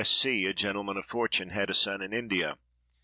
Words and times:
S—— 0.03 0.09
C——, 0.09 0.45
a 0.47 0.53
gentleman 0.55 0.97
of 0.97 1.05
fortune, 1.05 1.49
had 1.51 1.69
a 1.69 1.75
son 1.75 2.01
in 2.01 2.11
India. 2.11 2.57